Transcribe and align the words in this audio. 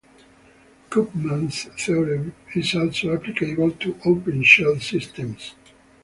Koopmans' 0.89 1.69
theorem 1.77 2.33
is 2.55 2.73
also 2.73 3.13
applicable 3.15 3.69
to 3.73 3.95
open-shell 4.03 4.79
systems. 4.79 5.53